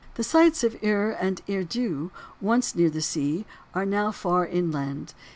[0.15, 2.09] The sites of Ur and Eridu,
[2.41, 5.13] once near the sea, are now far inland.